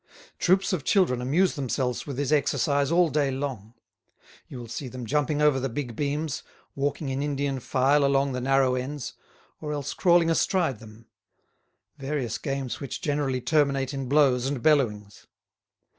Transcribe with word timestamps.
Troops 0.39 0.73
of 0.73 0.83
children 0.83 1.21
amuse 1.21 1.53
themselves 1.53 2.07
with 2.07 2.17
this 2.17 2.31
exercise 2.31 2.89
all 2.91 3.07
day 3.07 3.29
long. 3.29 3.75
You 4.47 4.57
will 4.57 4.67
see 4.67 4.87
them 4.87 5.05
jumping 5.05 5.43
over 5.43 5.59
the 5.59 5.69
big 5.69 5.95
beams, 5.95 6.41
walking 6.73 7.09
in 7.09 7.21
Indian 7.21 7.59
file 7.59 8.03
along 8.03 8.31
the 8.31 8.41
narrow 8.41 8.73
ends, 8.73 9.13
or 9.59 9.73
else 9.73 9.93
crawling 9.93 10.31
astride 10.31 10.79
them; 10.79 11.05
various 11.99 12.39
games 12.39 12.79
which 12.79 12.99
generally 12.99 13.41
terminate 13.41 13.93
in 13.93 14.09
blows 14.09 14.47
and 14.47 14.63
bellowings. 14.63 15.27